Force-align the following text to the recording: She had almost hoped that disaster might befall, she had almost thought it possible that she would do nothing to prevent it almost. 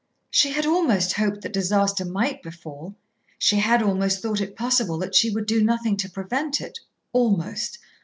She 0.31 0.49
had 0.53 0.65
almost 0.65 1.13
hoped 1.13 1.41
that 1.41 1.53
disaster 1.53 2.03
might 2.05 2.41
befall, 2.41 2.95
she 3.37 3.57
had 3.57 3.83
almost 3.83 4.19
thought 4.19 4.41
it 4.41 4.55
possible 4.55 4.97
that 4.97 5.13
she 5.13 5.29
would 5.29 5.45
do 5.45 5.61
nothing 5.63 5.95
to 5.97 6.09
prevent 6.09 6.59
it 6.59 6.79
almost. 7.13 7.77